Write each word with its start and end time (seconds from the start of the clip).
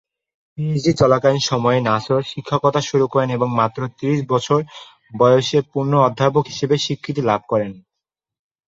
PhD 0.53 0.91
চলাকালীন 1.01 1.43
সময়েই 1.49 1.81
নাসর 1.81 2.21
শিক্ষকতা 2.31 2.81
শুরু 2.89 3.05
করেন 3.13 3.29
এবং 3.29 3.49
মাত্র 3.59 3.79
ত্রিশ 3.97 4.19
বছর 4.29 4.59
বয়সে 5.13 5.59
পূর্ণ 5.71 5.93
অধ্যাপক 5.99 6.43
হিসেবে 6.47 6.75
স্বীকৃতি 6.77 7.21
লাভ 7.29 7.41
করেন। 7.51 7.71